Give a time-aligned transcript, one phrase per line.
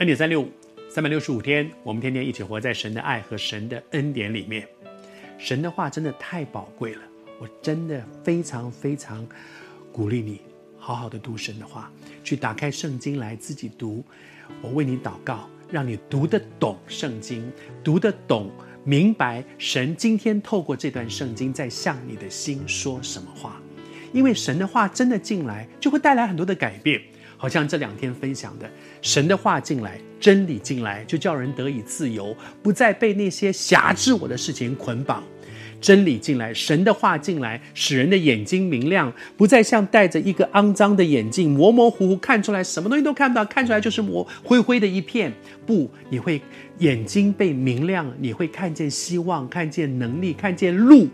[0.00, 0.48] 恩典三六五，
[0.88, 4.66] 三百六十五天，我们天天一起活在神的爱和神的恩典里面。
[5.36, 7.02] 神的话真的太宝贵了，
[7.38, 9.28] 我真的非常非常
[9.92, 10.40] 鼓励你，
[10.78, 11.92] 好好的读神的话，
[12.24, 14.02] 去打开圣经来自己读。
[14.62, 17.52] 我为你祷告，让你读得懂圣经，
[17.84, 18.50] 读得懂。
[18.84, 23.60] 明白神今天透过这段圣经在向你的心说什么话，
[24.14, 27.02] 因为神的话真的进来，就会带来很多的改变。
[27.40, 35.24] 好像这两天分享的，神的话进来，真理进来，就叫人得以自由，不再被那些辖制我的事情捆绑。
[35.80, 45.32] 真理进来，神的话进来，使人的眼睛明亮，不再像戴着一个肮脏的眼镜，模模糊糊看出来什么东西都看不到，看出来就是模灰灰的一片。
[45.64, 46.42] 不，你会
[46.80, 51.08] 眼睛被明亮，你会看见希望，看见能力，看见路。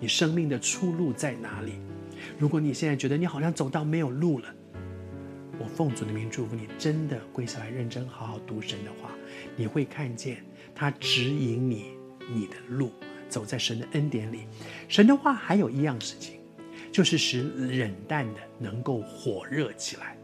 [0.00, 1.74] 你生命的出路在哪里？
[2.36, 4.46] 如果你现在觉得你好像走到没有路了，
[5.80, 9.08] 奉主的名祝福你，真的跪下来认真好好读神的话，
[9.56, 11.86] 你会看见他指引你
[12.28, 12.92] 你的路。
[13.30, 14.40] 走在神的恩典里，
[14.88, 16.34] 神的话还有一样事情，
[16.92, 20.14] 就是使冷淡的能够火热起来。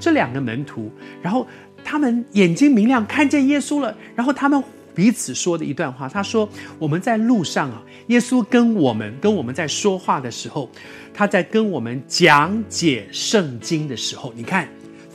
[0.00, 1.46] 这两个门徒，然后
[1.84, 4.62] 他们眼睛明亮，看见耶稣了，然后他们
[4.94, 10.70] 彼此说的一段话，他说：“我们在路上啊，耶稣跟我们跟我们在说话的时候，
[11.12, 14.66] 他在跟我们讲解圣经的时候，你看。”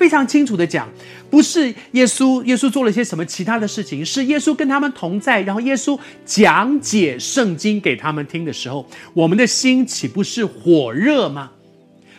[0.01, 0.89] 非常清楚的讲，
[1.29, 11.51] 不是耶稣，耶稣做了些什么其他的事情，是耶稣跟他们同在，然后耶稣讲解圣经给他们听的时候，我们的心岂不是火热吗？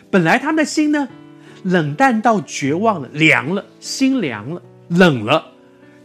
[0.09, 1.09] 本来他们的心呢，
[1.63, 5.45] 冷淡到绝望了，凉了，心凉了，冷了，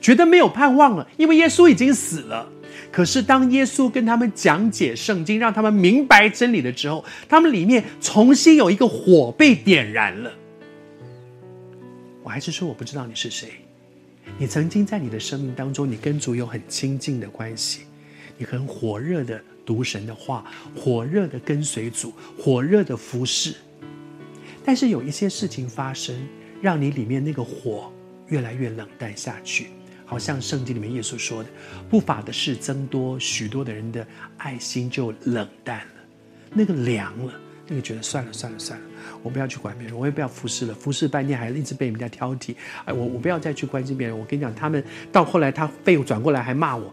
[0.01, 2.49] 觉得没有盼望了，因为耶稣已经死了。
[2.91, 10.33] 可是当耶稣跟他们讲解圣经，让他们明白真理的时候，他们里面重新有一个火被点燃了。
[12.29, 13.53] 我还是说，我不知道你是谁。
[14.37, 17.85] 你曾经在你的生命当中，你跟主有很亲近的关系，
[18.37, 20.45] 你很火热的读神的话，
[20.77, 23.55] 火热的跟随主，火热的服侍。
[24.63, 26.15] 但是有一些事情发生，
[26.61, 27.91] 让你里面那个火
[28.27, 29.69] 越来越冷淡下去，
[30.05, 31.49] 好像圣经里面耶稣说的
[31.89, 34.07] ：“不法的事增多，许多的人的
[34.37, 35.95] 爱心就冷淡了，
[36.53, 37.33] 那个凉了。”
[37.69, 38.87] 那个觉得算了算了算了，
[39.23, 42.57] 我不要去管别人，我也不要服侍了，服侍半天还一直被人家挑剔，
[42.87, 44.19] 哎，我我不要再去关心别人。
[44.19, 46.93] 我跟你讲，他们到后来他背转过来还骂我，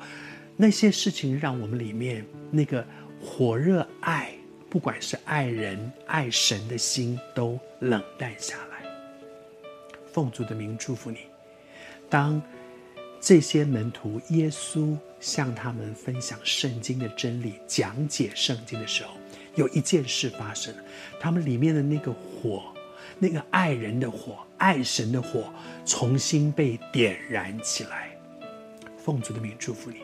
[0.57, 2.85] 那些事情让我们里面那个
[3.21, 4.33] 火热爱，
[4.69, 8.85] 不管是爱人爱神的心都冷淡下来。
[10.11, 11.19] 奉主的名祝福你，
[12.09, 12.41] 当
[13.21, 19.11] 这些门徒耶稣向他们分享圣经的真理，讲解圣经的时候。
[19.55, 20.73] 有一件事发生，
[21.19, 22.73] 他们里面的那个火，
[23.17, 25.51] 那个爱人的火、爱神的火，
[25.85, 28.09] 重新被点燃起来。
[28.97, 29.97] 奉主的名祝福你，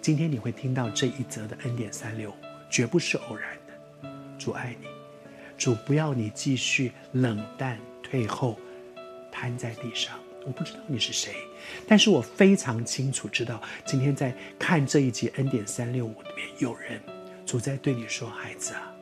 [0.00, 2.34] 今天你会听到这一则的恩典三六，
[2.68, 4.10] 绝不是偶然的。
[4.38, 4.86] 主爱你，
[5.58, 8.58] 主不要你继续冷淡退后，
[9.32, 10.18] 瘫在地上。
[10.46, 11.34] 我不知道你是谁，
[11.86, 17.00] 但是我非常清楚知道，今天在看这一集恩典三六五里面有人。
[17.50, 18.94] 主在对你说：“孩子啊，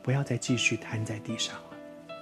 [0.00, 2.16] 不要再继续瘫在地上了，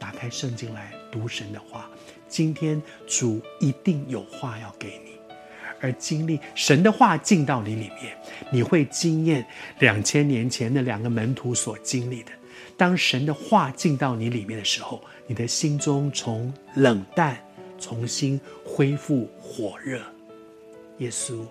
[0.00, 1.88] 打开圣经来读神的话。
[2.26, 5.12] 今天主一定有话要给你，
[5.80, 8.18] 而经历神的话进到你里面，
[8.50, 9.46] 你会经验
[9.78, 12.32] 两千年前那两个门徒所经历的。
[12.76, 17.38] 当神的话进到你里面的时候，你的心中从冷淡
[17.78, 20.02] 重新恢复火热。
[20.98, 21.46] 耶稣。”